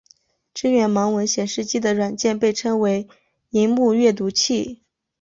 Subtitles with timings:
[0.55, 3.07] 支援盲文显示机的软件被称为
[3.51, 4.81] 萤幕阅读器。